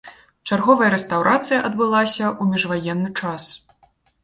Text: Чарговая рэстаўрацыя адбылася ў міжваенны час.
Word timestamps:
Чарговая 0.53 0.87
рэстаўрацыя 0.93 1.59
адбылася 1.69 2.25
ў 2.41 2.57
міжваенны 2.57 3.09
час. 3.21 3.43